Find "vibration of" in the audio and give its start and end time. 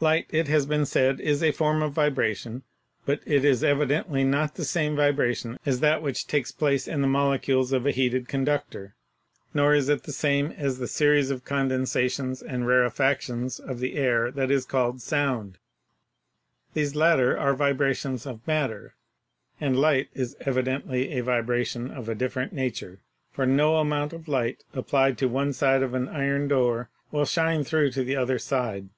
21.22-22.10